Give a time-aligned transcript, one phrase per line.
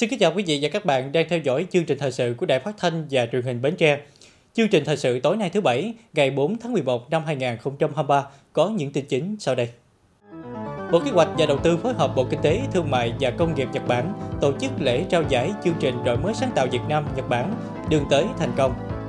[0.00, 2.34] Xin kính chào quý vị và các bạn đang theo dõi chương trình thời sự
[2.38, 4.00] của Đài Phát thanh và Truyền hình Bến Tre.
[4.54, 8.68] Chương trình thời sự tối nay thứ Bảy, ngày 4 tháng 11 năm 2023 có
[8.68, 9.68] những tin chính sau đây.
[10.92, 13.54] Bộ Kế hoạch và Đầu tư phối hợp Bộ Kinh tế, Thương mại và Công
[13.54, 16.82] nghiệp Nhật Bản tổ chức lễ trao giải chương trình đổi mới sáng tạo Việt
[16.88, 17.54] Nam Nhật Bản
[17.90, 18.99] đường tới thành công.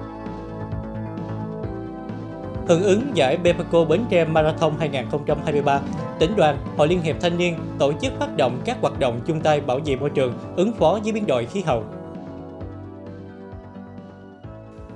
[2.68, 5.82] Hưởng ứng giải Bepaco Bến Tre Marathon 2023,
[6.20, 9.42] tỉnh đoàn, Hội Liên hiệp Thanh niên tổ chức phát động các hoạt động chung
[9.42, 11.84] tay bảo vệ môi trường, ứng phó với biến đổi khí hậu.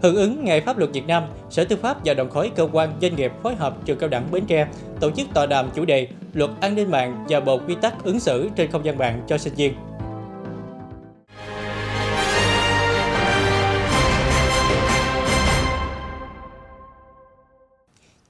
[0.02, 2.94] Hưởng ứng Ngày Pháp luật Việt Nam, Sở Tư pháp và đồng khối cơ quan
[3.02, 4.68] doanh nghiệp phối hợp trường cao đẳng Bến Tre
[5.00, 8.20] tổ chức tọa đàm chủ đề Luật an ninh mạng và bộ quy tắc ứng
[8.20, 9.74] xử trên không gian mạng cho sinh viên.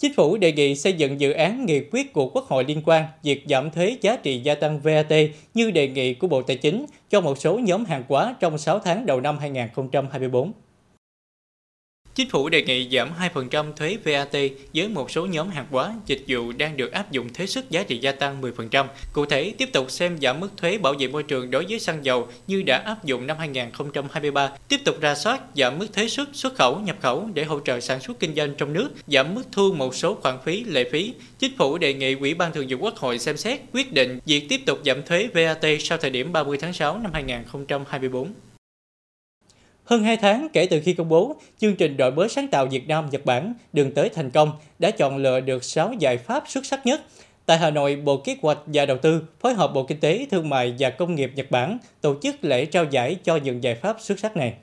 [0.06, 3.06] Chính phủ đề nghị xây dựng dự án nghị quyết của Quốc hội liên quan,
[3.24, 5.14] việc giảm thuế giá trị gia tăng VAT
[5.54, 8.80] như đề nghị của Bộ Tài chính cho một số nhóm hàng hóa trong 6
[8.80, 10.52] tháng đầu năm 2024.
[12.16, 14.36] Chính phủ đề nghị giảm 2% thuế VAT
[14.74, 17.84] với một số nhóm hàng hóa, dịch vụ đang được áp dụng thuế suất giá
[17.84, 18.86] trị gia tăng 10%.
[19.14, 22.06] Cụ thể, tiếp tục xem giảm mức thuế bảo vệ môi trường đối với xăng
[22.06, 26.30] dầu như đã áp dụng năm 2023, tiếp tục ra soát giảm mức thuế xuất
[26.34, 29.44] xuất khẩu, nhập khẩu để hỗ trợ sản xuất kinh doanh trong nước, giảm mức
[29.52, 31.14] thu một số khoản phí, lệ phí.
[31.40, 34.46] Chính phủ đề nghị Ủy ban Thường vụ Quốc hội xem xét quyết định việc
[34.50, 38.34] tiếp tục giảm thuế VAT sau thời điểm 30 tháng 6 năm 2024.
[39.86, 42.88] Hơn 2 tháng kể từ khi công bố, chương trình đổi mới sáng tạo Việt
[42.88, 46.66] Nam Nhật Bản đường tới thành công đã chọn lựa được 6 giải pháp xuất
[46.66, 47.02] sắc nhất.
[47.46, 50.50] Tại Hà Nội, Bộ Kế hoạch và Đầu tư phối hợp Bộ Kinh tế, Thương
[50.50, 53.98] mại và Công nghiệp Nhật Bản tổ chức lễ trao giải cho những giải pháp
[54.00, 54.54] xuất sắc này.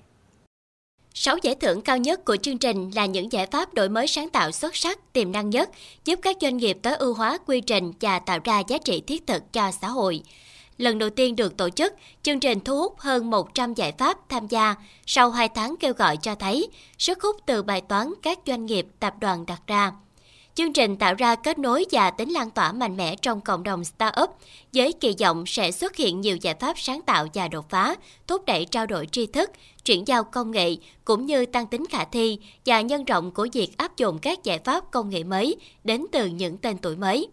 [1.14, 4.30] 6 giải thưởng cao nhất của chương trình là những giải pháp đổi mới sáng
[4.30, 5.70] tạo xuất sắc, tiềm năng nhất,
[6.04, 9.26] giúp các doanh nghiệp tối ưu hóa quy trình và tạo ra giá trị thiết
[9.26, 10.22] thực cho xã hội
[10.78, 14.46] lần đầu tiên được tổ chức, chương trình thu hút hơn 100 giải pháp tham
[14.46, 14.74] gia.
[15.06, 16.68] Sau 2 tháng kêu gọi cho thấy,
[16.98, 19.92] sức hút từ bài toán các doanh nghiệp, tập đoàn đặt ra.
[20.54, 23.84] Chương trình tạo ra kết nối và tính lan tỏa mạnh mẽ trong cộng đồng
[23.84, 24.30] startup,
[24.72, 27.94] với kỳ vọng sẽ xuất hiện nhiều giải pháp sáng tạo và đột phá,
[28.26, 29.50] thúc đẩy trao đổi tri thức,
[29.84, 33.76] chuyển giao công nghệ, cũng như tăng tính khả thi và nhân rộng của việc
[33.76, 37.28] áp dụng các giải pháp công nghệ mới đến từ những tên tuổi mới.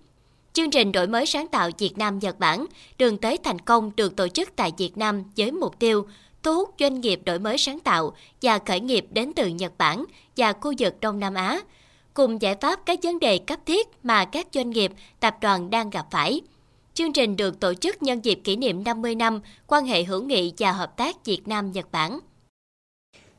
[0.54, 2.66] Chương trình đổi mới sáng tạo Việt Nam Nhật Bản
[2.98, 6.08] đường tới thành công được tổ chức tại Việt Nam với mục tiêu
[6.44, 10.06] thu hút doanh nghiệp đổi mới sáng tạo và khởi nghiệp đến từ Nhật Bản
[10.38, 11.60] và khu vực Đông Nam Á,
[12.14, 15.90] cùng giải pháp các vấn đề cấp thiết mà các doanh nghiệp, tập đoàn đang
[15.90, 16.42] gặp phải.
[16.94, 20.54] Chương trình được tổ chức nhân dịp kỷ niệm 50 năm quan hệ hữu nghị
[20.58, 22.20] và hợp tác Việt Nam-Nhật Bản.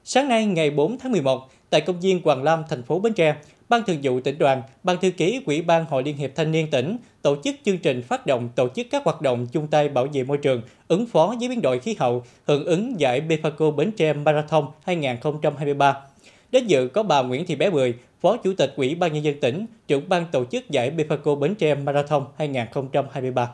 [0.04, 3.36] Sáng nay ngày 4 tháng 11, tại công viên Hoàng Lam, thành phố Bến Tre,
[3.70, 6.70] Ban Thường vụ tỉnh đoàn, Ban thư ký Ủy ban Hội Liên hiệp Thanh niên
[6.70, 10.06] tỉnh tổ chức chương trình phát động tổ chức các hoạt động chung tay bảo
[10.12, 13.92] vệ môi trường, ứng phó với biến đổi khí hậu, hưởng ứng giải Befaco Bến
[13.92, 15.96] Tre Marathon 2023.
[16.52, 19.40] Đến dự có bà Nguyễn Thị Bé Bưởi, Phó Chủ tịch Ủy ban Nhân dân
[19.40, 23.50] tỉnh, trưởng ban tổ chức giải Befaco Bến Tre Marathon 2023.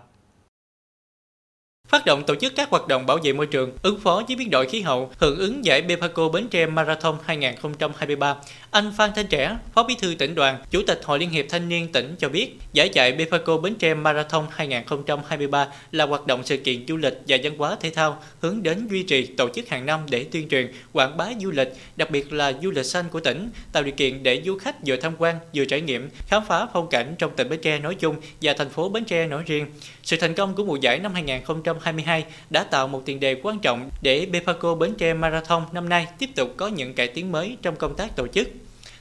[1.89, 4.51] Phát động tổ chức các hoạt động bảo vệ môi trường, ứng phó với biến
[4.51, 8.37] đổi khí hậu, hưởng ứng giải Bepaco Bến Tre Marathon 2023.
[8.71, 11.69] Anh Phan Thanh Trẻ, Phó Bí thư tỉnh đoàn, Chủ tịch Hội Liên hiệp Thanh
[11.69, 16.57] niên tỉnh cho biết, giải chạy Bepaco Bến Tre Marathon 2023 là hoạt động sự
[16.57, 19.87] kiện du lịch và văn hóa thể thao hướng đến duy trì tổ chức hàng
[19.87, 23.21] năm để tuyên truyền, quảng bá du lịch, đặc biệt là du lịch xanh của
[23.21, 26.67] tỉnh, tạo điều kiện để du khách vừa tham quan, vừa trải nghiệm, khám phá
[26.73, 29.67] phong cảnh trong tỉnh Bến Tre nói chung và thành phố Bến Tre nói riêng.
[30.03, 33.59] Sự thành công của mùa giải năm 2023 2022 đã tạo một tiền đề quan
[33.59, 37.57] trọng để Bepaco Bến Tre Marathon năm nay tiếp tục có những cải tiến mới
[37.63, 38.49] trong công tác tổ chức.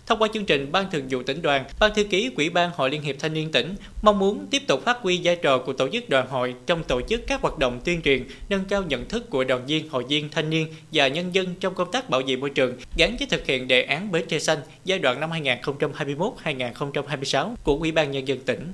[0.05, 2.89] Thông qua chương trình, Ban Thường vụ tỉnh đoàn, Ban thư ký Quỹ ban Hội
[2.89, 5.89] Liên hiệp Thanh niên tỉnh mong muốn tiếp tục phát huy vai trò của tổ
[5.89, 9.29] chức đoàn hội trong tổ chức các hoạt động tuyên truyền, nâng cao nhận thức
[9.29, 12.35] của đoàn viên, hội viên, thanh niên và nhân dân trong công tác bảo vệ
[12.35, 17.55] môi trường gắn với thực hiện đề án Bến Tre Xanh giai đoạn năm 2021-2026
[17.63, 18.73] của Quỹ ban Nhân dân tỉnh.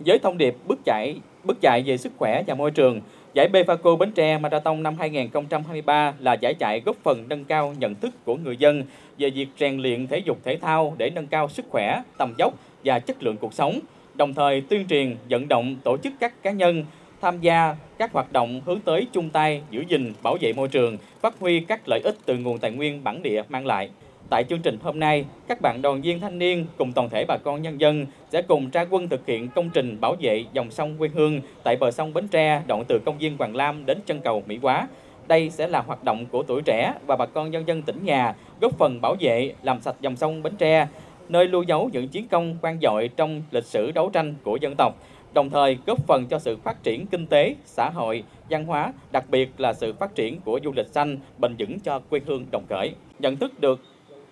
[0.00, 3.00] Với thông điệp bước chạy, bước chạy về sức khỏe và môi trường,
[3.34, 7.94] Giải Befaco Bến Tre Marathon năm 2023 là giải chạy góp phần nâng cao nhận
[7.94, 8.84] thức của người dân
[9.18, 12.54] về việc rèn luyện thể dục thể thao để nâng cao sức khỏe, tầm dốc
[12.84, 13.80] và chất lượng cuộc sống,
[14.14, 16.84] đồng thời tuyên truyền, vận động tổ chức các cá nhân
[17.20, 20.98] tham gia các hoạt động hướng tới chung tay giữ gìn bảo vệ môi trường,
[21.20, 23.90] phát huy các lợi ích từ nguồn tài nguyên bản địa mang lại.
[24.30, 27.36] Tại chương trình hôm nay, các bạn đoàn viên thanh niên cùng toàn thể bà
[27.44, 30.96] con nhân dân sẽ cùng ra quân thực hiện công trình bảo vệ dòng sông
[30.98, 34.20] quê hương tại bờ sông Bến Tre đoạn từ công viên Hoàng Lam đến chân
[34.20, 34.88] cầu Mỹ Quá.
[35.28, 38.34] Đây sẽ là hoạt động của tuổi trẻ và bà con nhân dân tỉnh nhà
[38.60, 40.86] góp phần bảo vệ, làm sạch dòng sông Bến Tre,
[41.28, 44.74] nơi lưu dấu những chiến công vang dội trong lịch sử đấu tranh của dân
[44.78, 44.94] tộc
[45.34, 49.24] đồng thời góp phần cho sự phát triển kinh tế, xã hội, văn hóa, đặc
[49.30, 52.64] biệt là sự phát triển của du lịch xanh bền vững cho quê hương Đồng
[52.68, 52.92] Khởi.
[53.18, 53.80] Nhận thức được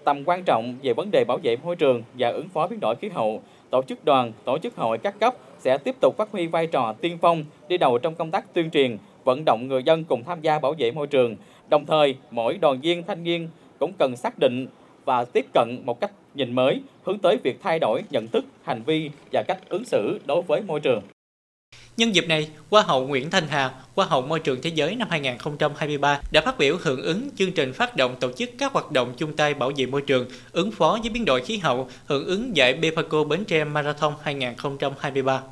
[0.05, 2.95] tầm quan trọng về vấn đề bảo vệ môi trường và ứng phó biến đổi
[3.01, 6.47] khí hậu, tổ chức đoàn, tổ chức hội các cấp sẽ tiếp tục phát huy
[6.47, 10.05] vai trò tiên phong, đi đầu trong công tác tuyên truyền, vận động người dân
[10.05, 11.37] cùng tham gia bảo vệ môi trường.
[11.69, 14.67] Đồng thời, mỗi đoàn viên thanh niên cũng cần xác định
[15.05, 18.83] và tiếp cận một cách nhìn mới, hướng tới việc thay đổi nhận thức, hành
[18.87, 21.03] vi và cách ứng xử đối với môi trường.
[21.97, 25.09] Nhân dịp này, Hoa hậu Nguyễn Thanh Hà, Hoa hậu Môi trường Thế giới năm
[25.11, 29.13] 2023 đã phát biểu hưởng ứng chương trình phát động tổ chức các hoạt động
[29.17, 32.57] chung tay bảo vệ môi trường, ứng phó với biến đổi khí hậu, hưởng ứng
[32.57, 35.43] giải Bepaco Bến Tre Marathon 2023.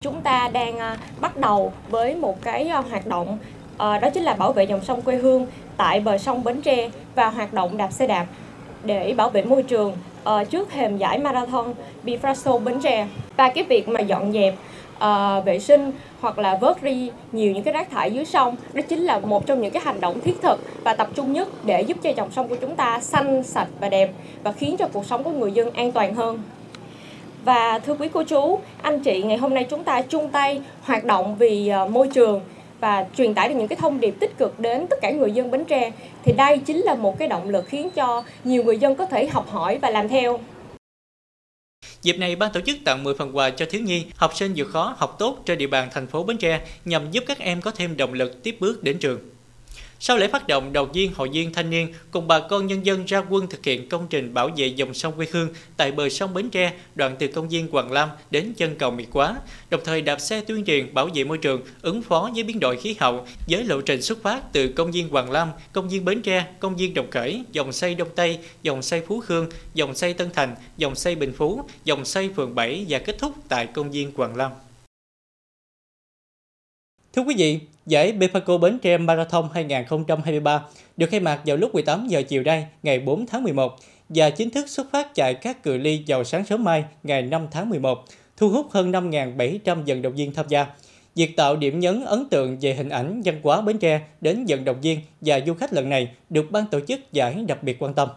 [0.00, 3.38] Chúng ta đang à, bắt đầu với một cái à, hoạt động
[3.78, 5.46] à, đó chính là bảo vệ dòng sông quê hương
[5.76, 8.26] tại bờ sông Bến Tre và hoạt động đạp xe đạp
[8.84, 9.96] để bảo vệ môi trường
[10.50, 14.54] trước thềm giải marathon Bifraso Bến Tre và cái việc mà dọn dẹp
[14.96, 18.56] uh, vệ sinh hoặc là vớt đi nhiều những cái rác thải dưới sông.
[18.72, 21.48] Đó chính là một trong những cái hành động thiết thực và tập trung nhất
[21.64, 24.10] để giúp cho dòng sông của chúng ta xanh sạch và đẹp
[24.42, 26.42] và khiến cho cuộc sống của người dân an toàn hơn.
[27.44, 31.04] Và thưa quý cô chú anh chị ngày hôm nay chúng ta chung tay hoạt
[31.04, 32.40] động vì uh, môi trường
[32.80, 35.50] và truyền tải được những cái thông điệp tích cực đến tất cả người dân
[35.50, 35.90] Bến Tre.
[36.22, 39.26] Thì đây chính là một cái động lực khiến cho nhiều người dân có thể
[39.26, 40.38] học hỏi và làm theo.
[42.02, 44.68] Dịp này, ban tổ chức tặng 10 phần quà cho thiếu nhi, học sinh vượt
[44.70, 47.70] khó, học tốt trên địa bàn thành phố Bến Tre nhằm giúp các em có
[47.70, 49.33] thêm động lực tiếp bước đến trường.
[50.00, 53.04] Sau lễ phát động, đoàn viên hội viên thanh niên cùng bà con nhân dân
[53.04, 56.34] ra quân thực hiện công trình bảo vệ dòng sông quê hương tại bờ sông
[56.34, 59.36] Bến Tre, đoạn từ công viên Hoàng Lam đến chân cầu Mỹ Quá,
[59.70, 62.76] đồng thời đạp xe tuyên truyền bảo vệ môi trường, ứng phó với biến đổi
[62.76, 66.22] khí hậu với lộ trình xuất phát từ công viên Hoàng Lam, công viên Bến
[66.22, 70.14] Tre, công viên Đồng Khởi, dòng xây Đông Tây, dòng xây Phú Khương, dòng xây
[70.14, 73.90] Tân Thành, dòng xây Bình Phú, dòng xây phường 7 và kết thúc tại công
[73.90, 74.50] viên Hoàng Lam.
[77.16, 80.64] Thưa quý vị, giải Bepaco Bến Tre Marathon 2023
[80.96, 83.76] được khai mạc vào lúc 18 giờ chiều nay, ngày 4 tháng 11
[84.08, 87.46] và chính thức xuất phát chạy các cự ly vào sáng sớm mai, ngày 5
[87.50, 88.04] tháng 11,
[88.36, 90.66] thu hút hơn 5.700 vận động viên tham gia.
[91.14, 94.64] Việc tạo điểm nhấn ấn tượng về hình ảnh văn hóa Bến Tre đến vận
[94.64, 97.94] động viên và du khách lần này được ban tổ chức giải đặc biệt quan
[97.94, 98.08] tâm.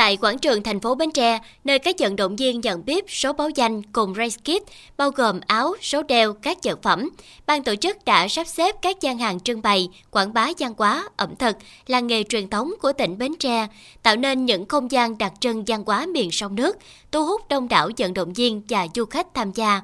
[0.00, 3.32] Tại quảng trường thành phố Bến Tre, nơi các vận động viên nhận bếp số
[3.32, 4.62] báo danh cùng race kit,
[4.96, 7.10] bao gồm áo, số đeo, các vật phẩm,
[7.46, 11.08] ban tổ chức đã sắp xếp các gian hàng trưng bày, quảng bá văn hóa,
[11.16, 11.56] ẩm thực,
[11.86, 13.66] làng nghề truyền thống của tỉnh Bến Tre,
[14.02, 16.78] tạo nên những không gian đặc trưng văn hóa miền sông nước,
[17.12, 19.80] thu hút đông đảo vận động viên và du khách tham gia.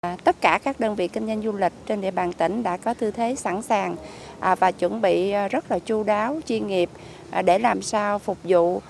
[0.00, 2.76] À, tất cả các đơn vị kinh doanh du lịch trên địa bàn tỉnh đã
[2.76, 3.96] có tư thế sẵn sàng
[4.40, 6.90] à, và chuẩn bị à, rất là chu đáo, chuyên nghiệp
[7.30, 8.80] à, để làm sao phục vụ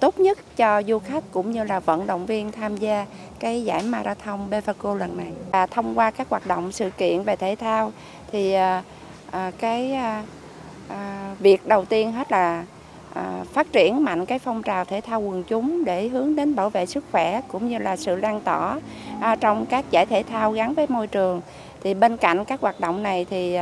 [0.00, 3.06] tốt nhất cho du khách cũng như là vận động viên tham gia
[3.38, 5.32] cái giải marathon Befaco lần này.
[5.52, 7.92] Và thông qua các hoạt động sự kiện về thể thao
[8.32, 8.82] thì à,
[9.30, 10.24] à, cái à,
[11.38, 12.64] việc đầu tiên hết là
[13.52, 16.86] phát triển mạnh cái phong trào thể thao quần chúng để hướng đến bảo vệ
[16.86, 18.80] sức khỏe cũng như là sự lan tỏa
[19.40, 21.40] trong các giải thể thao gắn với môi trường.
[21.82, 23.58] Thì bên cạnh các hoạt động này thì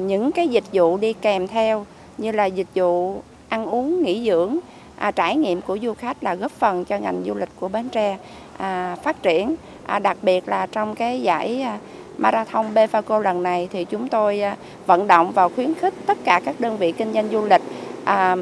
[0.00, 1.86] những cái dịch vụ đi kèm theo
[2.18, 4.58] như là dịch vụ ăn uống, nghỉ dưỡng
[5.02, 7.88] à, trải nghiệm của du khách là góp phần cho ngành du lịch của Bến
[7.88, 8.18] Tre
[8.58, 9.54] à, phát triển.
[9.86, 11.78] À, đặc biệt là trong cái giải à,
[12.18, 14.56] Marathon Befaco lần này thì chúng tôi à,
[14.86, 17.62] vận động và khuyến khích tất cả các đơn vị kinh doanh du lịch
[18.04, 18.36] à,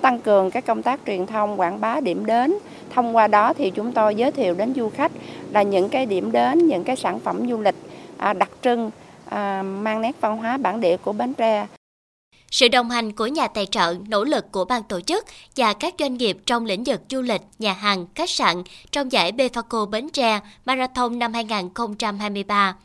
[0.00, 2.54] tăng cường các công tác truyền thông quảng bá điểm đến
[2.90, 5.12] thông qua đó thì chúng tôi giới thiệu đến du khách
[5.50, 7.76] là những cái điểm đến những cái sản phẩm du lịch
[8.18, 8.90] à, đặc trưng
[9.28, 11.66] à, mang nét văn hóa bản địa của Bến Tre
[12.54, 15.24] sự đồng hành của nhà tài trợ, nỗ lực của ban tổ chức
[15.56, 19.32] và các doanh nghiệp trong lĩnh vực du lịch, nhà hàng, khách sạn trong giải
[19.32, 22.76] Befaco Bến Tre Marathon năm 2023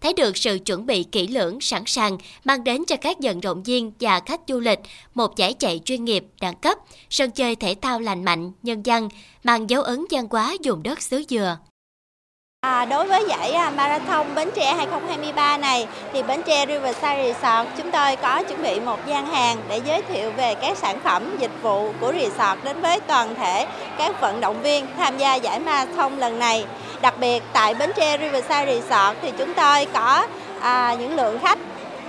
[0.00, 3.62] thấy được sự chuẩn bị kỹ lưỡng, sẵn sàng mang đến cho các vận động
[3.62, 4.80] viên và khách du lịch
[5.14, 6.78] một giải chạy chuyên nghiệp, đẳng cấp,
[7.10, 9.08] sân chơi thể thao lành mạnh, nhân dân,
[9.44, 11.58] mang dấu ấn văn hóa vùng đất xứ Dừa.
[12.60, 17.68] À, đối với giải à, Marathon Bến Tre 2023 này thì Bến Tre Riverside Resort
[17.76, 21.36] chúng tôi có chuẩn bị một gian hàng để giới thiệu về các sản phẩm
[21.38, 23.66] dịch vụ của resort đến với toàn thể
[23.98, 26.64] các vận động viên tham gia giải Marathon lần này.
[27.00, 30.26] Đặc biệt tại Bến Tre Riverside Resort thì chúng tôi có
[30.60, 31.58] à, những lượng khách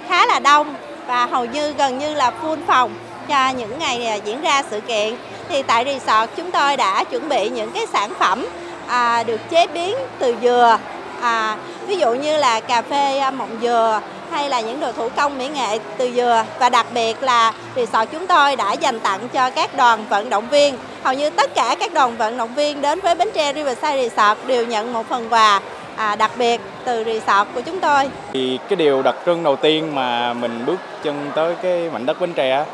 [0.08, 0.76] khá là đông
[1.08, 2.94] và hầu như gần như là full phòng
[3.28, 5.16] cho những ngày à, diễn ra sự kiện.
[5.50, 8.46] Thì tại resort chúng tôi đã chuẩn bị những cái sản phẩm
[8.90, 10.78] à, được chế biến từ dừa
[11.22, 15.10] à, ví dụ như là cà phê mộng mọng dừa hay là những đồ thủ
[15.16, 19.30] công mỹ nghệ từ dừa và đặc biệt là resort chúng tôi đã dành tặng
[19.34, 20.76] cho các đoàn vận động viên.
[21.04, 24.48] Hầu như tất cả các đoàn vận động viên đến với Bến Tre Riverside Resort
[24.48, 25.62] đều nhận một phần quà
[25.96, 28.10] à, đặc biệt từ resort của chúng tôi.
[28.34, 32.22] Thì cái điều đặc trưng đầu tiên mà mình bước chân tới cái mảnh đất
[32.22, 32.66] Bến Tre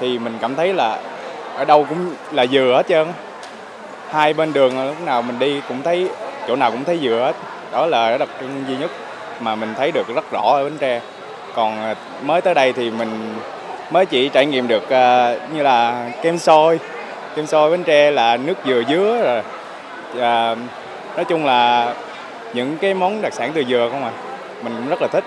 [0.00, 0.98] thì mình cảm thấy là
[1.56, 3.06] ở đâu cũng là dừa hết trơn.
[4.14, 6.08] Hai bên đường lúc nào mình đi cũng thấy
[6.48, 7.32] chỗ nào cũng thấy dừa hết.
[7.72, 8.90] Đó là đặc trưng duy nhất
[9.40, 11.00] mà mình thấy được rất rõ ở Bến Tre.
[11.54, 13.34] Còn à, mới tới đây thì mình
[13.90, 16.80] mới chỉ trải nghiệm được uh, như là kem sôi.
[17.36, 19.42] Kem sôi Bến Tre là nước dừa dứa rồi.
[20.12, 20.58] Uh,
[21.16, 21.94] nói chung là
[22.52, 24.10] những cái món đặc sản từ dừa không à.
[24.62, 25.24] Mình cũng rất là thích.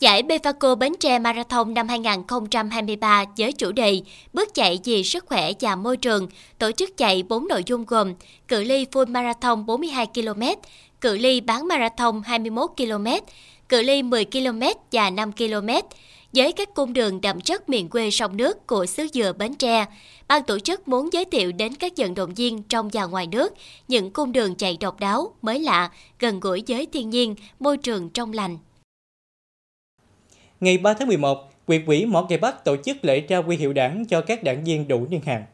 [0.00, 4.00] Giải Befaco Bến Tre Marathon năm 2023 với chủ đề
[4.32, 8.14] Bước chạy vì sức khỏe và môi trường tổ chức chạy 4 nội dung gồm
[8.48, 10.42] cự ly full marathon 42 km,
[11.00, 13.06] cự ly bán marathon 21 km,
[13.68, 15.68] cự ly 10 km và 5 km
[16.32, 19.86] với các cung đường đậm chất miền quê sông nước của xứ dừa Bến Tre.
[20.28, 23.52] Ban tổ chức muốn giới thiệu đến các vận động viên trong và ngoài nước
[23.88, 28.10] những cung đường chạy độc đáo, mới lạ, gần gũi với thiên nhiên, môi trường
[28.10, 28.58] trong lành.
[30.64, 33.72] Ngày 3 tháng 11, huyện ủy Mỏ Cày Bắc tổ chức lễ trao huy hiệu
[33.72, 35.44] đảng cho các đảng viên đủ niên hạn.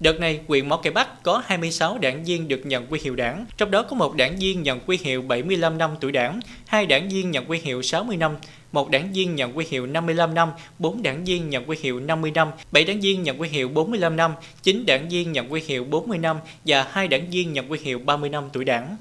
[0.00, 3.46] Đợt này, huyện Mỏ Cày Bắc có 26 đảng viên được nhận quy hiệu đảng,
[3.56, 7.08] trong đó có một đảng viên nhận quy hiệu 75 năm tuổi đảng, hai đảng
[7.08, 8.36] viên nhận quy hiệu 60 năm,
[8.72, 12.30] một đảng viên nhận quy hiệu 55 năm, 4 đảng viên nhận quy hiệu 50
[12.30, 15.84] năm, 7 đảng viên nhận quy hiệu 45 năm, 9 đảng viên nhận quy hiệu
[15.84, 18.96] 40 năm và hai đảng viên nhận quy hiệu 30 năm tuổi đảng.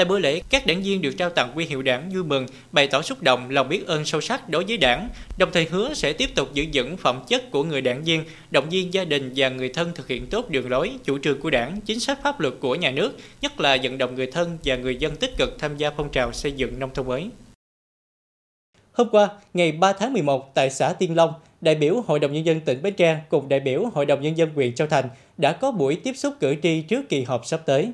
[0.00, 2.86] Tại buổi lễ, các đảng viên được trao tặng quy hiệu đảng vui mừng, bày
[2.86, 6.12] tỏ xúc động, lòng biết ơn sâu sắc đối với đảng, đồng thời hứa sẽ
[6.12, 9.48] tiếp tục giữ vững phẩm chất của người đảng viên, động viên gia đình và
[9.48, 12.54] người thân thực hiện tốt đường lối, chủ trương của đảng, chính sách pháp luật
[12.60, 15.76] của nhà nước, nhất là vận động người thân và người dân tích cực tham
[15.76, 17.28] gia phong trào xây dựng nông thôn mới.
[18.92, 22.46] Hôm qua, ngày 3 tháng 11, tại xã Tiên Long, đại biểu Hội đồng Nhân
[22.46, 25.52] dân tỉnh Bến Tre cùng đại biểu Hội đồng Nhân dân huyện Châu Thành đã
[25.52, 27.92] có buổi tiếp xúc cử tri trước kỳ họp sắp tới.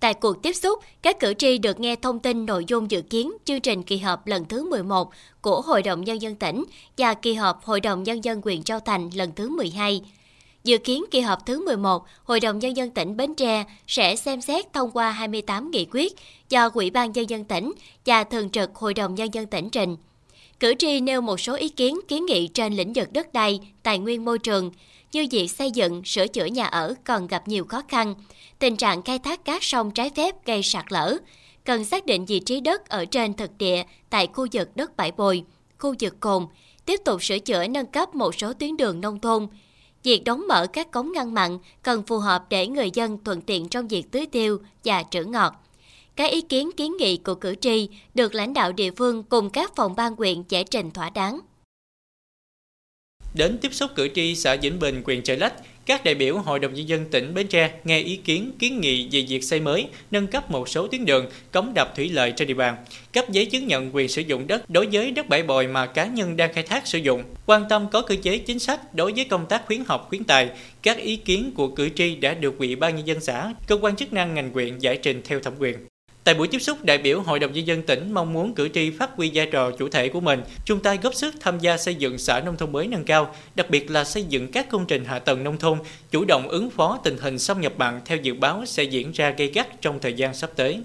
[0.00, 3.32] Tại cuộc tiếp xúc, các cử tri được nghe thông tin nội dung dự kiến
[3.44, 6.64] chương trình kỳ họp lần thứ 11 của Hội đồng Nhân dân tỉnh
[6.98, 10.00] và kỳ họp Hội đồng Nhân dân huyện Châu Thành lần thứ 12.
[10.64, 14.40] Dự kiến kỳ họp thứ 11, Hội đồng Nhân dân tỉnh Bến Tre sẽ xem
[14.40, 16.12] xét thông qua 28 nghị quyết
[16.48, 17.72] do Ủy ban Nhân dân tỉnh
[18.06, 19.96] và Thường trực Hội đồng Nhân dân tỉnh trình.
[20.60, 23.98] Cử tri nêu một số ý kiến kiến nghị trên lĩnh vực đất đai, tài
[23.98, 24.70] nguyên môi trường,
[25.12, 28.14] như việc xây dựng, sửa chữa nhà ở còn gặp nhiều khó khăn,
[28.58, 31.16] tình trạng khai thác cát sông trái phép gây sạt lở,
[31.64, 35.12] cần xác định vị trí đất ở trên thực địa tại khu vực đất bãi
[35.12, 35.44] bồi,
[35.78, 36.46] khu vực cồn,
[36.86, 39.48] tiếp tục sửa chữa nâng cấp một số tuyến đường nông thôn.
[40.02, 43.68] Việc đóng mở các cống ngăn mặn cần phù hợp để người dân thuận tiện
[43.68, 45.54] trong việc tưới tiêu và trữ ngọt.
[46.16, 49.76] Các ý kiến kiến nghị của cử tri được lãnh đạo địa phương cùng các
[49.76, 51.40] phòng ban quyện giải trình thỏa đáng.
[53.34, 55.52] Đến tiếp xúc cử tri xã Vĩnh Bình, quyền Chợ Lách,
[55.86, 59.08] các đại biểu Hội đồng Nhân dân tỉnh Bến Tre nghe ý kiến kiến nghị
[59.12, 62.48] về việc xây mới, nâng cấp một số tuyến đường, cống đập thủy lợi trên
[62.48, 62.76] địa bàn,
[63.12, 66.06] cấp giấy chứng nhận quyền sử dụng đất đối với đất bãi bồi mà cá
[66.06, 69.24] nhân đang khai thác sử dụng, quan tâm có cơ chế chính sách đối với
[69.24, 70.48] công tác khuyến học khuyến tài.
[70.82, 73.96] Các ý kiến của cử tri đã được Ủy ban nhân dân xã, cơ quan
[73.96, 75.87] chức năng ngành huyện giải trình theo thẩm quyền.
[76.28, 78.90] Tại buổi tiếp xúc, đại biểu Hội đồng Nhân dân tỉnh mong muốn cử tri
[78.90, 81.94] phát huy vai trò chủ thể của mình, chung tay góp sức tham gia xây
[81.94, 85.04] dựng xã nông thôn mới nâng cao, đặc biệt là xây dựng các công trình
[85.04, 85.78] hạ tầng nông thôn,
[86.10, 89.30] chủ động ứng phó tình hình xâm nhập mặn theo dự báo sẽ diễn ra
[89.30, 90.80] gây gắt trong thời gian sắp tới.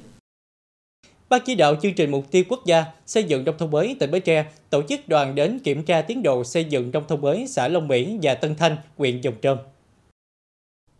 [1.30, 4.12] Ban chỉ đạo chương trình mục tiêu quốc gia xây dựng nông thôn mới tỉnh
[4.12, 7.46] Bến Tre tổ chức đoàn đến kiểm tra tiến độ xây dựng nông thôn mới
[7.48, 9.58] xã Long Mỹ và Tân Thanh, huyện Dòng Trơm.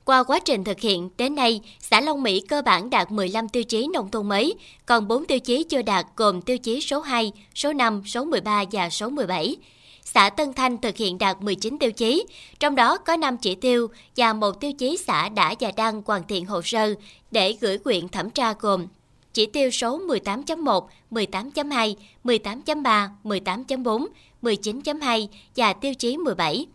[0.06, 3.64] Qua quá trình thực hiện, đến nay, xã Long Mỹ cơ bản đạt 15 tiêu
[3.64, 4.56] chí nông thôn mới,
[4.86, 8.64] còn 4 tiêu chí chưa đạt gồm tiêu chí số 2, số 5, số 13
[8.72, 9.56] và số 17.
[10.04, 12.26] Xã Tân Thanh thực hiện đạt 19 tiêu chí,
[12.60, 16.24] trong đó có 5 chỉ tiêu và một tiêu chí xã đã và đang hoàn
[16.28, 16.94] thiện hồ sơ
[17.32, 18.88] để gửi quyện thẩm tra gồm
[19.34, 24.08] chỉ tiêu số 18.1, 18.2, 18.3, 18.4,
[24.42, 26.66] 19.2 và tiêu chí 17.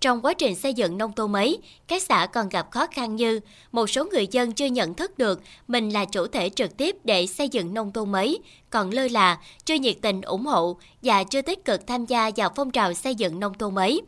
[0.00, 3.40] Trong quá trình xây dựng nông thôn mới, các xã còn gặp khó khăn như
[3.72, 7.26] một số người dân chưa nhận thức được mình là chủ thể trực tiếp để
[7.26, 8.38] xây dựng nông thôn mới,
[8.70, 12.50] còn lơ là, chưa nhiệt tình ủng hộ và chưa tích cực tham gia vào
[12.56, 14.02] phong trào xây dựng nông thôn mới.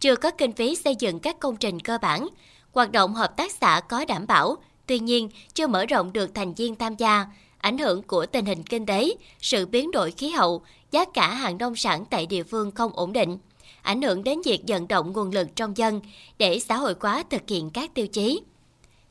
[0.00, 2.28] Chưa có kinh phí xây dựng các công trình cơ bản,
[2.72, 6.54] hoạt động hợp tác xã có đảm bảo, tuy nhiên chưa mở rộng được thành
[6.54, 7.26] viên tham gia,
[7.58, 11.58] ảnh hưởng của tình hình kinh tế, sự biến đổi khí hậu, giá cả hàng
[11.58, 13.38] nông sản tại địa phương không ổn định
[13.86, 16.00] ảnh hưởng đến việc vận động nguồn lực trong dân
[16.38, 18.40] để xã hội hóa thực hiện các tiêu chí.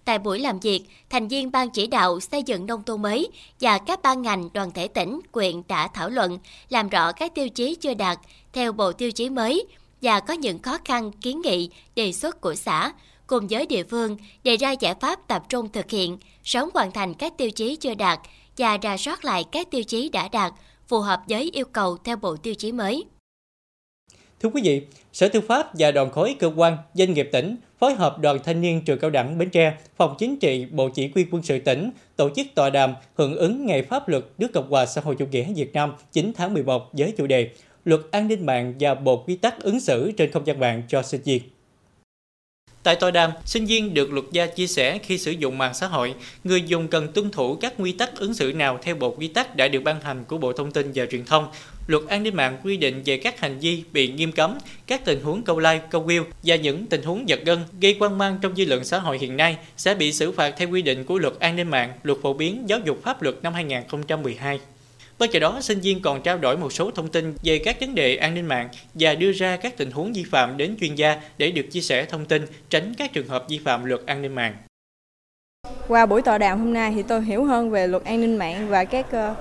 [0.06, 3.30] Tại buổi làm việc, thành viên Ban chỉ đạo xây dựng nông thôn mới
[3.60, 6.40] và các ban ngành đoàn thể tỉnh, quyện đã thảo luận,
[6.70, 8.20] làm rõ các tiêu chí chưa đạt
[8.54, 9.66] theo bộ tiêu chí mới
[10.02, 12.92] và có những khó khăn, kiến nghị, đề xuất của xã,
[13.28, 17.14] cùng với địa phương đề ra giải pháp tập trung thực hiện, sớm hoàn thành
[17.14, 18.20] các tiêu chí chưa đạt
[18.58, 20.54] và rà soát lại các tiêu chí đã đạt,
[20.88, 23.06] phù hợp với yêu cầu theo bộ tiêu chí mới.
[24.40, 24.82] Thưa quý vị,
[25.14, 28.62] Sở Tư pháp và đoàn khối cơ quan, doanh nghiệp tỉnh phối hợp đoàn thanh
[28.62, 31.90] niên trường cao đẳng Bến Tre, phòng chính trị, bộ chỉ huy quân sự tỉnh
[32.16, 35.26] tổ chức tọa đàm hưởng ứng ngày pháp luật nước Cộng hòa xã hội chủ
[35.32, 37.50] nghĩa Việt Nam 9 tháng 11 với chủ đề
[37.86, 41.02] Luật an ninh mạng và bộ quy tắc ứng xử trên không gian mạng cho
[41.02, 41.42] sinh viên.
[42.86, 45.88] Tại tòa đàm, sinh viên được luật gia chia sẻ khi sử dụng mạng xã
[45.88, 46.14] hội,
[46.44, 49.56] người dùng cần tuân thủ các quy tắc ứng xử nào theo bộ quy tắc
[49.56, 51.48] đã được ban hành của Bộ Thông tin và Truyền thông.
[51.88, 55.22] Luật an ninh mạng quy định về các hành vi bị nghiêm cấm, các tình
[55.24, 58.56] huống câu like, câu view và những tình huống giật gân gây quan mang trong
[58.56, 61.40] dư luận xã hội hiện nay sẽ bị xử phạt theo quy định của Luật
[61.40, 64.60] an ninh mạng, Luật phổ biến giáo dục pháp luật năm 2012.
[65.20, 67.96] Bên cạnh đó, sinh viên còn trao đổi một số thông tin về các vấn
[67.96, 71.22] đề an ninh mạng và đưa ra các tình huống vi phạm đến chuyên gia
[71.38, 74.36] để được chia sẻ thông tin, tránh các trường hợp vi phạm luật an ninh
[74.36, 74.56] mạng.
[75.88, 78.68] Qua buổi tọa đàm hôm nay thì tôi hiểu hơn về luật an ninh mạng
[78.70, 79.36] và các ờ,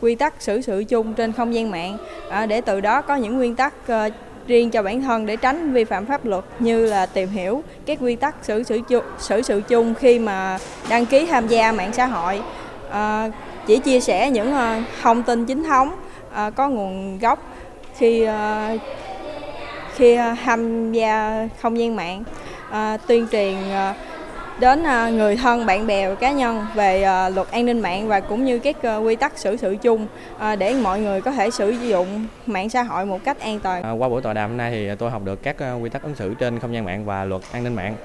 [0.00, 1.98] quy tắc xử sự chung trên không gian mạng
[2.28, 4.10] ờ, để từ đó có những nguyên tắc ờ,
[4.46, 7.98] riêng cho bản thân để tránh vi phạm pháp luật như là tìm hiểu các
[8.00, 11.92] quy tắc xử sự chung, xử sự chung khi mà đăng ký tham gia mạng
[11.92, 12.40] xã hội.
[13.66, 15.96] Chỉ chia sẻ những ờ, thông tin chính thống
[16.32, 17.38] ờ, có nguồn gốc
[17.96, 18.68] khi ờ,
[19.94, 22.24] khi tham gia không gian mạng
[23.06, 23.54] tuyên truyền
[24.60, 24.82] đến
[25.16, 28.58] người thân, bạn bè và cá nhân về luật an ninh mạng và cũng như
[28.58, 30.06] các quy tắc xử sự chung
[30.58, 33.82] để mọi người có thể sử dụng mạng xã hội một cách an toàn.
[33.82, 36.14] À, qua buổi tọa đàm hôm nay thì tôi học được các quy tắc ứng
[36.14, 37.96] xử trên không gian mạng và luật an ninh mạng.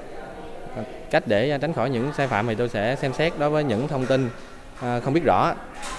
[1.10, 3.88] Cách để tránh khỏi những sai phạm thì tôi sẽ xem xét đối với những
[3.88, 4.28] thông tin
[4.80, 5.54] À, không biết rõ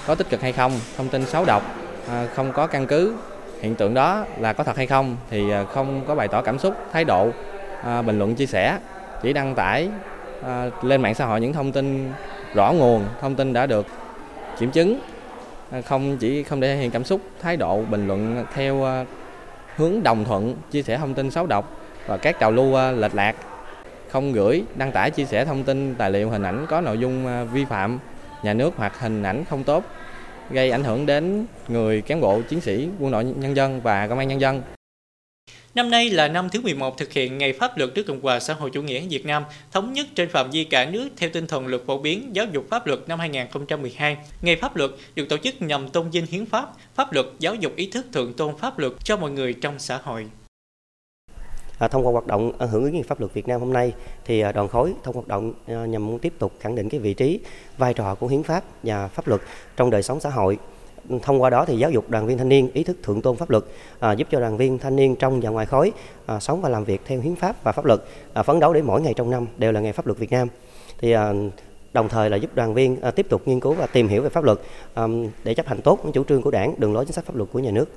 [0.07, 1.63] có tích cực hay không, thông tin xấu độc
[2.09, 3.15] à, không có căn cứ,
[3.61, 6.59] hiện tượng đó là có thật hay không thì à, không có bày tỏ cảm
[6.59, 7.29] xúc, thái độ
[8.05, 8.79] bình luận, chia sẻ,
[9.21, 9.89] chỉ đăng tải
[10.81, 12.11] lên mạng xã hội những thông tin
[12.53, 13.85] rõ nguồn, thông tin đã được
[14.59, 14.99] kiểm chứng
[15.85, 19.05] không chỉ không để hiện cảm xúc, thái độ, bình luận theo
[19.75, 23.35] hướng đồng thuận, chia sẻ thông tin xấu độc và các trào lưu lệch lạc,
[24.09, 27.47] không gửi, đăng tải, chia sẻ thông tin, tài liệu, hình ảnh có nội dung
[27.53, 27.99] vi phạm
[28.43, 29.83] nhà nước hoặc hình ảnh không tốt
[30.49, 34.19] gây ảnh hưởng đến người cán bộ chiến sĩ quân đội nhân dân và công
[34.19, 34.61] an nhân dân.
[35.75, 38.53] Năm nay là năm thứ 11 thực hiện Ngày Pháp luật nước Cộng hòa xã
[38.53, 41.67] hội chủ nghĩa Việt Nam thống nhất trên phạm vi cả nước theo tinh thần
[41.67, 44.17] luật phổ biến giáo dục pháp luật năm 2012.
[44.41, 47.75] Ngày Pháp luật được tổ chức nhằm tôn vinh hiến pháp, pháp luật giáo dục
[47.75, 50.25] ý thức thượng tôn pháp luật cho mọi người trong xã hội.
[51.81, 53.93] À, thông qua hoạt động à, hưởng ứng ngày pháp luật Việt Nam hôm nay
[54.25, 57.13] thì à, đoàn khối thông hoạt động à, nhằm tiếp tục khẳng định cái vị
[57.13, 57.39] trí
[57.77, 59.41] vai trò của hiến pháp và pháp luật
[59.77, 60.57] trong đời sống xã hội.
[61.21, 63.49] Thông qua đó thì giáo dục đoàn viên thanh niên ý thức thượng tôn pháp
[63.49, 63.63] luật
[63.99, 65.91] à, giúp cho đoàn viên thanh niên trong và ngoài khối
[66.25, 68.01] à, sống và làm việc theo hiến pháp và pháp luật
[68.33, 70.47] à, phấn đấu để mỗi ngày trong năm đều là ngày pháp luật Việt Nam.
[70.97, 71.33] Thì à,
[71.93, 74.29] đồng thời là giúp đoàn viên à, tiếp tục nghiên cứu và tìm hiểu về
[74.29, 74.59] pháp luật
[74.93, 75.07] à,
[75.43, 77.49] để chấp hành tốt những chủ trương của đảng đường lối chính sách pháp luật
[77.51, 77.89] của nhà nước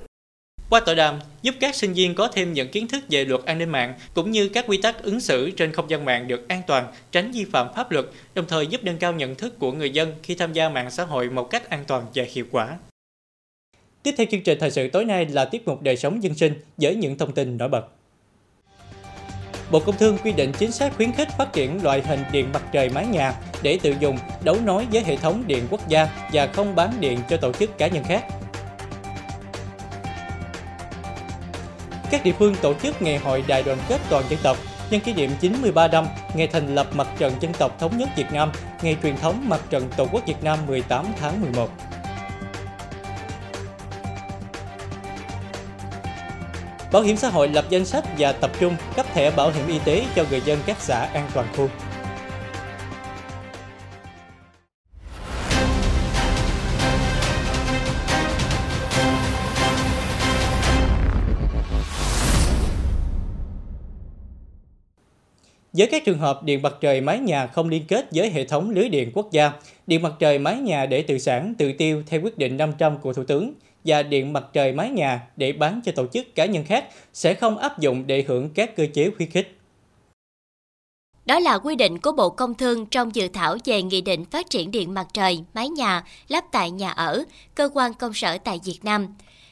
[0.71, 3.59] qua tọa đàm, giúp các sinh viên có thêm những kiến thức về luật an
[3.59, 6.63] ninh mạng cũng như các quy tắc ứng xử trên không gian mạng được an
[6.67, 9.91] toàn, tránh vi phạm pháp luật, đồng thời giúp nâng cao nhận thức của người
[9.91, 12.79] dân khi tham gia mạng xã hội một cách an toàn và hiệu quả.
[14.03, 16.55] Tiếp theo chương trình thời sự tối nay là tiết mục đời sống dân sinh
[16.77, 17.85] với những thông tin nổi bật.
[19.71, 22.63] Bộ Công Thương quy định chính sách khuyến khích phát triển loại hình điện mặt
[22.73, 26.47] trời mái nhà để tự dùng, đấu nối với hệ thống điện quốc gia và
[26.47, 28.25] không bán điện cho tổ chức cá nhân khác.
[32.15, 34.57] Các địa phương tổ chức ngày hội đại đoàn kết toàn dân tộc
[34.91, 38.33] nhân kỷ niệm 93 năm ngày thành lập Mặt trận Dân tộc Thống nhất Việt
[38.33, 41.71] Nam, ngày truyền thống Mặt trận Tổ quốc Việt Nam 18 tháng 11.
[46.93, 49.79] Bảo hiểm xã hội lập danh sách và tập trung cấp thẻ bảo hiểm y
[49.85, 51.69] tế cho người dân các xã an toàn khu.
[65.75, 68.71] Với các trường hợp điện mặt trời mái nhà không liên kết với hệ thống
[68.71, 69.53] lưới điện quốc gia,
[69.87, 73.13] điện mặt trời mái nhà để tự sản, tự tiêu theo quyết định 500 của
[73.13, 73.53] Thủ tướng
[73.85, 77.35] và điện mặt trời mái nhà để bán cho tổ chức cá nhân khác sẽ
[77.35, 79.59] không áp dụng để hưởng các cơ chế khuyến khích.
[81.27, 84.51] Đó là quy định của Bộ Công Thương trong dự thảo về Nghị định phát
[84.51, 88.61] triển điện mặt trời, mái nhà, lắp tại nhà ở, cơ quan công sở tại
[88.65, 89.07] Việt Nam.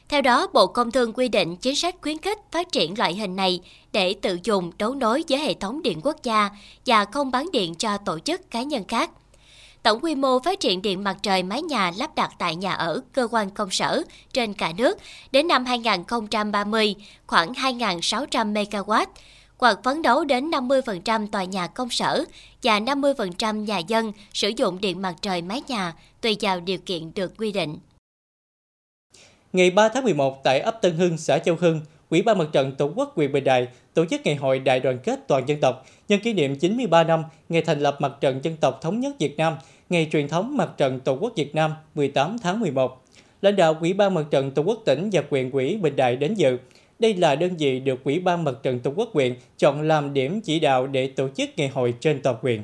[0.09, 3.35] Theo đó, Bộ Công Thương quy định chính sách khuyến khích phát triển loại hình
[3.35, 3.59] này
[3.91, 6.49] để tự dùng đấu nối với hệ thống điện quốc gia
[6.85, 9.11] và không bán điện cho tổ chức cá nhân khác.
[9.83, 13.01] Tổng quy mô phát triển điện mặt trời mái nhà lắp đặt tại nhà ở,
[13.13, 14.97] cơ quan công sở trên cả nước
[15.31, 16.95] đến năm 2030
[17.27, 19.05] khoảng 2.600 MW,
[19.57, 22.25] hoặc phấn đấu đến 50% tòa nhà công sở
[22.63, 27.13] và 50% nhà dân sử dụng điện mặt trời mái nhà tùy vào điều kiện
[27.13, 27.77] được quy định.
[29.53, 32.71] Ngày 3 tháng 11 tại ấp Tân Hưng, xã Châu Hưng, Ủy ban Mặt trận
[32.71, 35.85] Tổ quốc huyện Bình Đại tổ chức ngày hội đại đoàn kết toàn dân tộc
[36.07, 39.37] nhân kỷ niệm 93 năm ngày thành lập Mặt trận Dân tộc Thống nhất Việt
[39.37, 39.57] Nam,
[39.89, 43.03] ngày truyền thống Mặt trận Tổ quốc Việt Nam 18 tháng 11.
[43.41, 46.33] Lãnh đạo Ủy ban Mặt trận Tổ quốc tỉnh và quyền ủy Bình Đại đến
[46.33, 46.57] dự.
[46.99, 50.41] Đây là đơn vị được Ủy ban Mặt trận Tổ quốc huyện chọn làm điểm
[50.41, 52.63] chỉ đạo để tổ chức ngày hội trên toàn huyện.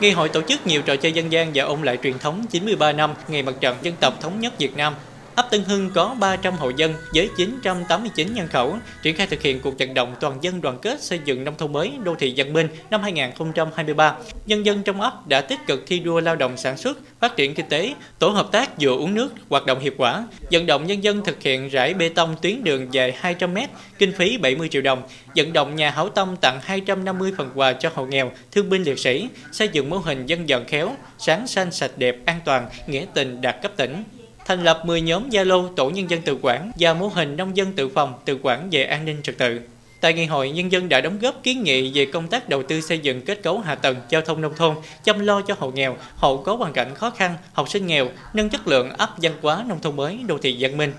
[0.00, 2.92] Ngày hội tổ chức nhiều trò chơi dân gian và ôn lại truyền thống 93
[2.92, 4.94] năm Ngày Mặt trận Dân tộc Thống nhất Việt Nam
[5.36, 9.60] ấp Tân Hưng có 300 hộ dân với 989 nhân khẩu triển khai thực hiện
[9.60, 12.52] cuộc vận động toàn dân đoàn kết xây dựng nông thôn mới đô thị văn
[12.52, 14.16] minh năm 2023.
[14.46, 17.54] Nhân dân trong ấp đã tích cực thi đua lao động sản xuất, phát triển
[17.54, 21.04] kinh tế, tổ hợp tác vừa uống nước, hoạt động hiệu quả, vận động nhân
[21.04, 23.58] dân thực hiện rải bê tông tuyến đường dài 200 m,
[23.98, 25.02] kinh phí 70 triệu đồng,
[25.36, 28.98] vận động nhà hảo tâm tặng 250 phần quà cho hộ nghèo, thương binh liệt
[28.98, 33.04] sĩ, xây dựng mô hình dân vận khéo, sáng xanh sạch đẹp, an toàn, nghĩa
[33.14, 34.04] tình đạt cấp tỉnh
[34.46, 37.72] thành lập 10 nhóm Zalo tổ nhân dân tự quản và mô hình nông dân
[37.72, 39.60] tự phòng tự quản về an ninh trật tự.
[40.00, 42.80] Tại ngày hội, nhân dân đã đóng góp kiến nghị về công tác đầu tư
[42.80, 45.96] xây dựng kết cấu hạ tầng giao thông nông thôn, chăm lo cho hộ nghèo,
[46.16, 49.64] hộ có hoàn cảnh khó khăn, học sinh nghèo, nâng chất lượng ấp văn hóa
[49.68, 50.92] nông thôn mới, đô thị văn minh.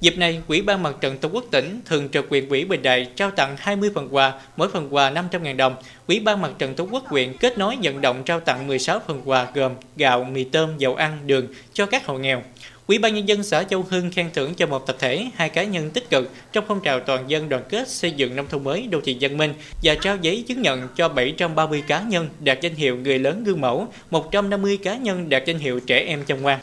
[0.00, 3.06] Dịp này, Quỹ ban Mặt trận Tổ quốc tỉnh thường trực huyện ủy Bình Đại
[3.16, 5.76] trao tặng 20 phần quà, mỗi phần quà 500.000 đồng.
[6.06, 9.22] Quỹ ban Mặt trận Tổ quốc huyện kết nối vận động trao tặng 16 phần
[9.24, 12.42] quà gồm gạo, mì tôm, dầu ăn, đường cho các hộ nghèo.
[12.86, 15.64] Ủy ban nhân dân xã Châu Hưng khen thưởng cho một tập thể, hai cá
[15.64, 18.86] nhân tích cực trong phong trào toàn dân đoàn kết xây dựng nông thôn mới
[18.90, 22.74] đô thị văn minh và trao giấy chứng nhận cho 730 cá nhân đạt danh
[22.74, 26.60] hiệu người lớn gương mẫu, 150 cá nhân đạt danh hiệu trẻ em chăm ngoan.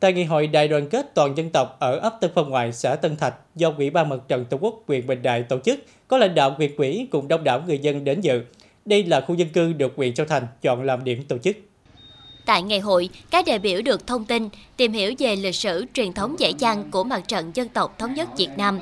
[0.00, 2.96] Tại ngày hội đại đoàn kết toàn dân tộc ở ấp Tân Phong Ngoại, xã
[2.96, 6.18] Tân Thạch do Ủy ban Mặt trận Tổ quốc huyện Bình Đại tổ chức, có
[6.18, 8.42] lãnh đạo huyện ủy cùng đông đảo người dân đến dự.
[8.84, 11.56] Đây là khu dân cư được huyện Châu Thành chọn làm điểm tổ chức.
[12.46, 16.12] Tại ngày hội, các đại biểu được thông tin, tìm hiểu về lịch sử truyền
[16.12, 18.78] thống dễ dàng của Mặt trận Dân tộc Thống nhất Việt Nam,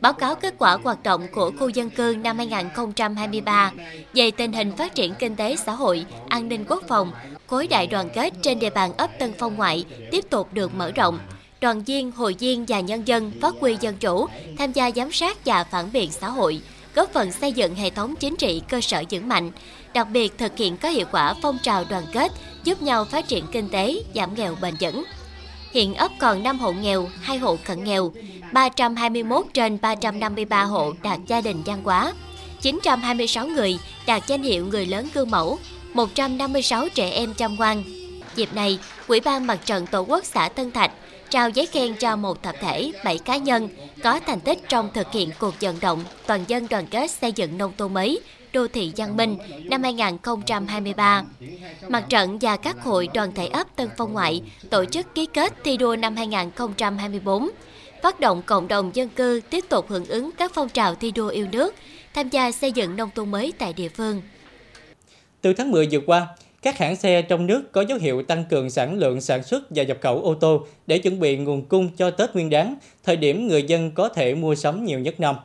[0.00, 3.72] báo cáo kết quả hoạt động của khu dân cư năm 2023
[4.14, 7.12] về tình hình phát triển kinh tế xã hội, an ninh quốc phòng,
[7.46, 10.92] khối đại đoàn kết trên địa bàn ấp Tân Phong Ngoại tiếp tục được mở
[10.92, 11.18] rộng.
[11.60, 14.26] Đoàn viên, hội viên và nhân dân phát huy dân chủ,
[14.58, 16.60] tham gia giám sát và phản biện xã hội,
[16.94, 19.50] góp phần xây dựng hệ thống chính trị cơ sở vững mạnh,
[19.94, 22.32] đặc biệt thực hiện có hiệu quả phong trào đoàn kết,
[22.64, 25.04] giúp nhau phát triển kinh tế, giảm nghèo bền vững.
[25.72, 28.12] Hiện ấp còn 5 hộ nghèo, 2 hộ cận nghèo,
[28.52, 32.12] 321 trên 353 hộ đạt gia đình văn hóa,
[32.60, 35.58] 926 người đạt danh hiệu người lớn gương mẫu,
[35.94, 37.82] 156 trẻ em chăm ngoan.
[38.34, 40.90] Dịp này, Ủy ban Mặt trận Tổ quốc xã Tân Thạch
[41.30, 43.68] trao giấy khen cho một tập thể, 7 cá nhân
[44.02, 47.58] có thành tích trong thực hiện cuộc vận động toàn dân đoàn kết xây dựng
[47.58, 48.20] nông thôn mới,
[48.58, 51.24] đô thị văn minh năm 2023.
[51.88, 55.52] Mặt trận và các hội đoàn thể ấp Tân Phong Ngoại tổ chức ký kết
[55.64, 57.50] thi đua năm 2024,
[58.02, 61.28] phát động cộng đồng dân cư tiếp tục hưởng ứng các phong trào thi đua
[61.28, 61.74] yêu nước,
[62.14, 64.22] tham gia xây dựng nông thôn mới tại địa phương.
[65.40, 66.26] Từ tháng 10 vừa qua,
[66.62, 69.82] các hãng xe trong nước có dấu hiệu tăng cường sản lượng sản xuất và
[69.82, 73.48] nhập khẩu ô tô để chuẩn bị nguồn cung cho Tết Nguyên đán, thời điểm
[73.48, 75.36] người dân có thể mua sắm nhiều nhất năm.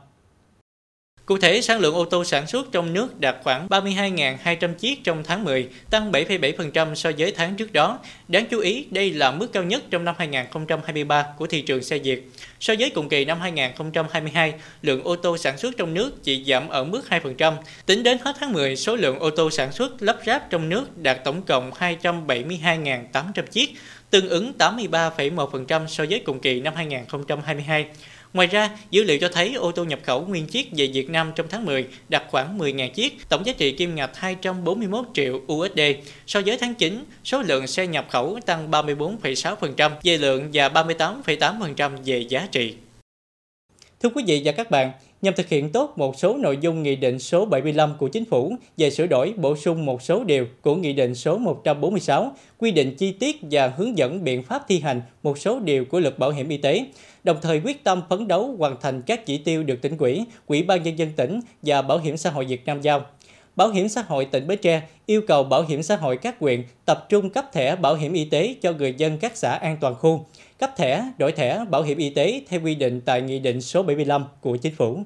[1.26, 5.24] Cụ thể, sản lượng ô tô sản xuất trong nước đạt khoảng 32.200 chiếc trong
[5.24, 7.98] tháng 10, tăng 7,7% so với tháng trước đó.
[8.28, 11.98] Đáng chú ý, đây là mức cao nhất trong năm 2023 của thị trường xe
[11.98, 12.30] Việt.
[12.60, 16.68] So với cùng kỳ năm 2022, lượng ô tô sản xuất trong nước chỉ giảm
[16.68, 17.54] ở mức 2%.
[17.86, 20.98] Tính đến hết tháng 10, số lượng ô tô sản xuất lắp ráp trong nước
[20.98, 23.70] đạt tổng cộng 272.800 chiếc,
[24.10, 27.86] tương ứng 83,1% so với cùng kỳ năm 2022.
[28.34, 31.32] Ngoài ra, dữ liệu cho thấy ô tô nhập khẩu nguyên chiếc về Việt Nam
[31.36, 35.80] trong tháng 10 đạt khoảng 10.000 chiếc, tổng giá trị kim ngạch 241 triệu USD.
[36.26, 41.96] So với tháng 9, số lượng xe nhập khẩu tăng 34,6% về lượng và 38,8%
[42.04, 42.74] về giá trị.
[44.02, 44.92] Thưa quý vị và các bạn,
[45.24, 48.54] nhằm thực hiện tốt một số nội dung Nghị định số 75 của Chính phủ
[48.76, 52.94] về sửa đổi bổ sung một số điều của Nghị định số 146 quy định
[52.96, 56.30] chi tiết và hướng dẫn biện pháp thi hành một số điều của luật bảo
[56.30, 56.86] hiểm y tế,
[57.24, 60.62] đồng thời quyết tâm phấn đấu hoàn thành các chỉ tiêu được tỉnh quỹ, Quỹ
[60.62, 63.06] ban nhân dân tỉnh và Bảo hiểm xã hội Việt Nam giao.
[63.56, 66.64] Bảo hiểm xã hội tỉnh Bến Tre yêu cầu Bảo hiểm xã hội các huyện
[66.84, 69.94] tập trung cấp thẻ bảo hiểm y tế cho người dân các xã an toàn
[69.94, 70.26] khu,
[70.58, 73.82] cấp thẻ, đổi thẻ bảo hiểm y tế theo quy định tại Nghị định số
[73.82, 74.98] 75 của Chính phủ.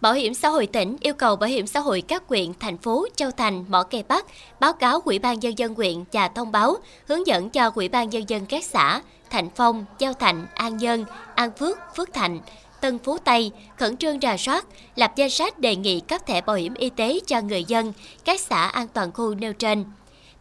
[0.00, 3.06] Bảo hiểm xã hội tỉnh yêu cầu Bảo hiểm xã hội các quyện, thành phố,
[3.16, 4.26] Châu Thành, Mỏ Cây Bắc
[4.60, 8.10] báo cáo Ủy ban Nhân dân quyện và thông báo, hướng dẫn cho Ủy ban
[8.10, 12.40] Nhân dân các xã, Thạnh Phong, Giao Thạnh, An Nhân, An Phước, Phước Thạnh,
[12.84, 14.66] Tân Phú Tây khẩn trương rà soát,
[14.96, 17.92] lập danh sách đề nghị cấp thẻ bảo hiểm y tế cho người dân
[18.24, 19.84] các xã an toàn khu nêu trên.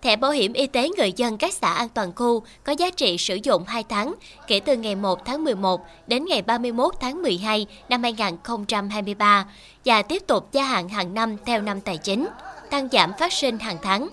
[0.01, 3.17] Thẻ bảo hiểm y tế người dân các xã an toàn khu có giá trị
[3.17, 4.13] sử dụng 2 tháng
[4.47, 9.45] kể từ ngày 1 tháng 11 đến ngày 31 tháng 12 năm 2023
[9.85, 12.27] và tiếp tục gia hạn hàng năm theo năm tài chính,
[12.69, 14.09] tăng giảm phát sinh hàng tháng.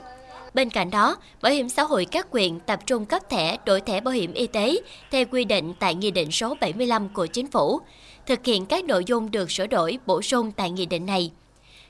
[0.55, 4.01] Bên cạnh đó, Bảo hiểm xã hội các quyện tập trung cấp thẻ đổi thẻ
[4.01, 4.77] bảo hiểm y tế
[5.11, 7.81] theo quy định tại Nghị định số 75 của Chính phủ,
[8.31, 11.33] thực hiện các nội dung được sửa đổi bổ sung tại nghị định này.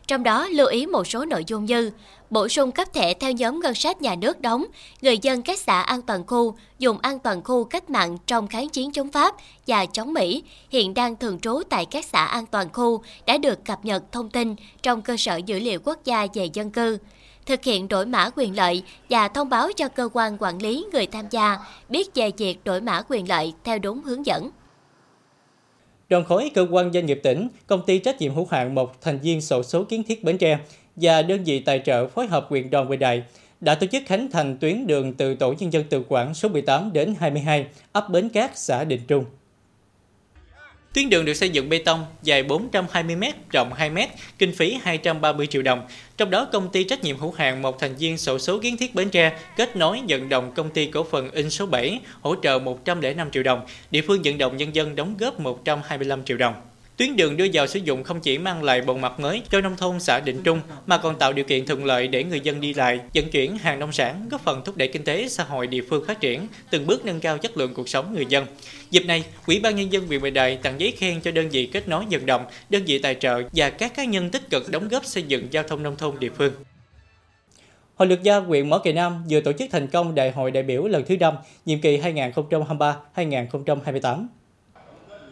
[0.07, 1.91] Trong đó lưu ý một số nội dung như
[2.31, 4.65] bổ sung cấp thẻ theo nhóm ngân sách nhà nước đóng,
[5.03, 8.69] người dân các xã an toàn khu, dùng an toàn khu cách mạng trong kháng
[8.69, 9.35] chiến chống Pháp
[9.67, 13.65] và chống Mỹ hiện đang thường trú tại các xã an toàn khu đã được
[13.65, 16.99] cập nhật thông tin trong cơ sở dữ liệu quốc gia về dân cư
[17.47, 21.07] thực hiện đổi mã quyền lợi và thông báo cho cơ quan quản lý người
[21.07, 24.51] tham gia biết về việc đổi mã quyền lợi theo đúng hướng dẫn.
[26.11, 29.19] Đoàn khối cơ quan doanh nghiệp tỉnh, công ty trách nhiệm hữu hạn một thành
[29.19, 30.59] viên sổ số kiến thiết Bến Tre
[30.97, 33.23] và đơn vị tài trợ phối hợp quyền đoàn Bình đại
[33.61, 36.93] đã tổ chức khánh thành tuyến đường từ tổ nhân dân tự quản số 18
[36.93, 39.25] đến 22, ấp Bến Cát, xã Định Trung.
[40.95, 44.07] Tuyến đường được xây dựng bê tông dài 420m, rộng 2m,
[44.39, 45.87] kinh phí 230 triệu đồng.
[46.17, 48.95] Trong đó, công ty trách nhiệm hữu hạn một thành viên sổ số kiến thiết
[48.95, 52.59] Bến Tre kết nối vận động công ty cổ phần in số 7 hỗ trợ
[52.59, 56.55] 105 triệu đồng, địa phương vận động nhân dân đóng góp 125 triệu đồng.
[57.01, 59.77] Tuyến đường đưa vào sử dụng không chỉ mang lại bộ mặt mới cho nông
[59.77, 62.75] thôn xã Định Trung mà còn tạo điều kiện thuận lợi để người dân đi
[62.75, 65.83] lại, vận chuyển hàng nông sản, góp phần thúc đẩy kinh tế xã hội địa
[65.91, 68.47] phương phát triển, từng bước nâng cao chất lượng cuộc sống người dân.
[68.91, 71.71] Dịp này, Ủy ban nhân dân huyện Bình Đại tặng giấy khen cho đơn vị
[71.73, 74.89] kết nối vận động, đơn vị tài trợ và các cá nhân tích cực đóng
[74.89, 76.53] góp xây dựng giao thông nông thôn địa phương.
[77.95, 80.63] Hội luật gia huyện Mỏ Cày Nam vừa tổ chức thành công Đại hội đại
[80.63, 81.35] biểu lần thứ 5,
[81.67, 84.27] nhiệm kỳ 2023-2028.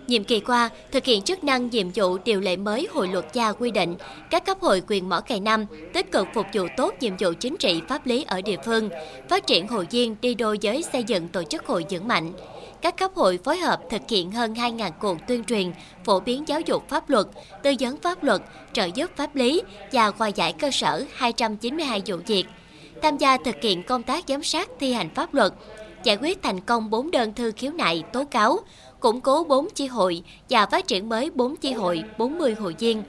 [0.09, 3.53] Nhiệm kỳ qua, thực hiện chức năng nhiệm vụ điều lệ mới hội luật gia
[3.53, 3.97] quy định,
[4.31, 7.57] các cấp hội quyền mỏ cày năm tích cực phục vụ tốt nhiệm vụ chính
[7.57, 8.90] trị pháp lý ở địa phương,
[9.29, 12.33] phát triển hội viên đi đôi với xây dựng tổ chức hội vững mạnh.
[12.81, 15.73] Các cấp hội phối hợp thực hiện hơn 2.000 cuộc tuyên truyền,
[16.05, 17.27] phổ biến giáo dục pháp luật,
[17.62, 18.42] tư vấn pháp luật,
[18.73, 22.44] trợ giúp pháp lý và hòa giải cơ sở 292 vụ việc.
[23.03, 25.53] Tham gia thực hiện công tác giám sát thi hành pháp luật,
[26.05, 28.59] giải quyết thành công 4 đơn thư khiếu nại, tố cáo,
[29.00, 33.02] củng cố 4 chi hội và phát triển mới 4 chi hội, 40 hội viên.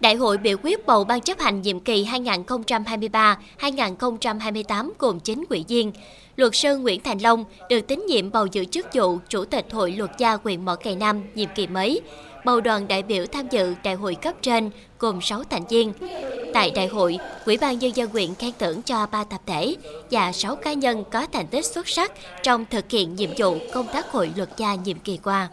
[0.00, 5.92] Đại hội biểu quyết bầu ban chấp hành nhiệm kỳ 2023-2028 gồm 9 ủy viên.
[6.36, 9.92] Luật sư Nguyễn Thành Long được tín nhiệm bầu giữ chức vụ Chủ tịch Hội
[9.92, 12.00] Luật gia quyền Mỏ Cày Nam nhiệm kỳ mới.
[12.44, 15.92] Bầu đoàn đại biểu tham dự đại hội cấp trên gồm 6 thành viên.
[16.54, 19.76] Tại đại hội, Ủy ban Nhân dân huyện khen thưởng cho 3 tập thể
[20.10, 23.86] và 6 cá nhân có thành tích xuất sắc trong thực hiện nhiệm vụ công
[23.92, 25.48] tác hội luật gia nhiệm kỳ qua.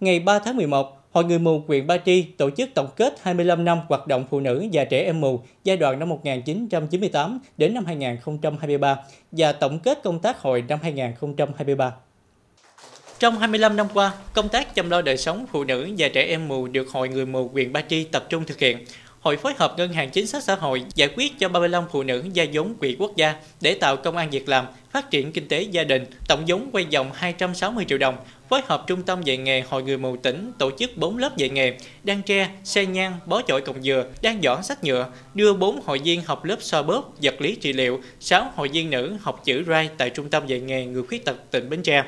[0.00, 3.64] Ngày 3 tháng 11, Hội Người mù huyện Ba Tri tổ chức tổng kết 25
[3.64, 7.84] năm hoạt động phụ nữ và trẻ em mù giai đoạn năm 1998 đến năm
[7.84, 8.96] 2023
[9.32, 11.92] và tổng kết công tác hội năm 2023.
[13.22, 16.48] Trong 25 năm qua, công tác chăm lo đời sống phụ nữ và trẻ em
[16.48, 18.78] mù được Hội Người mù huyện Ba Tri tập trung thực hiện.
[19.20, 22.24] Hội phối hợp Ngân hàng Chính sách Xã hội giải quyết cho 35 phụ nữ
[22.32, 25.62] gia vốn quỹ quốc gia để tạo công an việc làm, phát triển kinh tế
[25.62, 28.16] gia đình, tổng vốn quay vòng 260 triệu đồng,
[28.48, 31.48] phối hợp Trung tâm dạy nghề Hội người mù tỉnh tổ chức 4 lớp dạy
[31.48, 35.80] nghề, đan tre, xe nhang, bó chổi cọng dừa, đan giỏ sách nhựa, đưa 4
[35.84, 39.42] hội viên học lớp so bóp, vật lý trị liệu, 6 hội viên nữ học
[39.44, 42.04] chữ rai tại Trung tâm dạy nghề người khuyết tật tỉnh Bến Tre.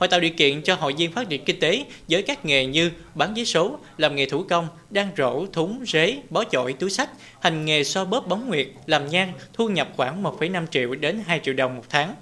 [0.00, 2.90] Hội tạo điều kiện cho hội viên phát triển kinh tế với các nghề như
[3.14, 7.10] bán giấy số, làm nghề thủ công, đan rổ, thúng, rế, bó chổi, túi sách,
[7.40, 11.40] hành nghề so bóp bóng nguyệt, làm nhang, thu nhập khoảng 1,5 triệu đến 2
[11.44, 12.14] triệu đồng một tháng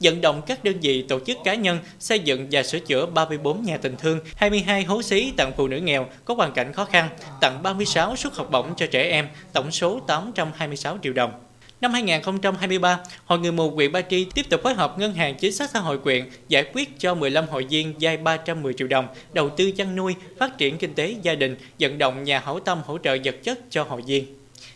[0.00, 3.62] vận động các đơn vị tổ chức cá nhân xây dựng và sửa chữa 34
[3.62, 7.08] nhà tình thương, 22 hố xí tặng phụ nữ nghèo có hoàn cảnh khó khăn,
[7.40, 11.43] tặng 36 suất học bổng cho trẻ em, tổng số 826 triệu đồng.
[11.84, 15.52] Năm 2023, Hội Người mù huyện Ba Tri tiếp tục phối hợp Ngân hàng Chính
[15.52, 19.48] sách Xã hội quyện giải quyết cho 15 hội viên vay 310 triệu đồng, đầu
[19.48, 22.98] tư chăn nuôi, phát triển kinh tế gia đình, vận động nhà hảo tâm hỗ
[22.98, 24.26] trợ vật chất cho hội viên.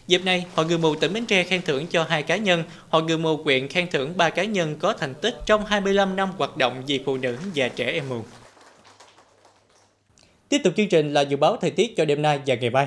[0.06, 3.02] Dịp này, Hội Người mù tỉnh Bến Tre khen thưởng cho hai cá nhân, Hội
[3.02, 6.56] Người mù quyện khen thưởng ba cá nhân có thành tích trong 25 năm hoạt
[6.56, 8.22] động vì phụ nữ và trẻ em mù.
[10.48, 12.86] Tiếp tục chương trình là dự báo thời tiết cho đêm nay và ngày mai.